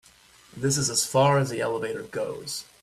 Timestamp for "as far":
0.89-1.37